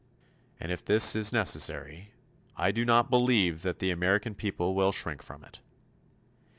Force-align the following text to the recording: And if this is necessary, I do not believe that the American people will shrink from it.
And 0.59 0.71
if 0.71 0.83
this 0.83 1.15
is 1.15 1.31
necessary, 1.31 2.11
I 2.55 2.71
do 2.71 2.85
not 2.85 3.11
believe 3.11 3.61
that 3.61 3.77
the 3.77 3.91
American 3.91 4.33
people 4.33 4.73
will 4.73 4.91
shrink 4.91 5.21
from 5.21 5.43
it. 5.43 5.61